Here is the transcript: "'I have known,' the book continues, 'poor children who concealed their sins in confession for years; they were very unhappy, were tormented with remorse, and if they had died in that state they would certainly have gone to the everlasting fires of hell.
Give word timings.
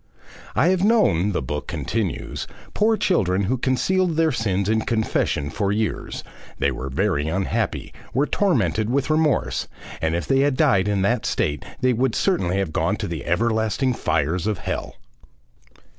"'I 0.55 0.69
have 0.69 0.83
known,' 0.83 1.31
the 1.31 1.43
book 1.43 1.67
continues, 1.67 2.47
'poor 2.73 2.97
children 2.97 3.43
who 3.43 3.55
concealed 3.55 4.15
their 4.15 4.31
sins 4.31 4.67
in 4.67 4.81
confession 4.81 5.51
for 5.51 5.71
years; 5.71 6.23
they 6.57 6.71
were 6.71 6.89
very 6.89 7.27
unhappy, 7.27 7.93
were 8.11 8.25
tormented 8.25 8.89
with 8.89 9.11
remorse, 9.11 9.67
and 10.01 10.15
if 10.15 10.25
they 10.25 10.39
had 10.39 10.57
died 10.57 10.87
in 10.87 11.03
that 11.03 11.27
state 11.27 11.63
they 11.81 11.93
would 11.93 12.15
certainly 12.15 12.57
have 12.57 12.73
gone 12.73 12.95
to 12.95 13.07
the 13.07 13.23
everlasting 13.27 13.93
fires 13.93 14.47
of 14.47 14.57
hell. 14.57 14.95